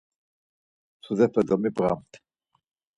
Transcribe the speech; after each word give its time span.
Mtsudepe 0.97 1.41
domibğamt! 1.47 2.11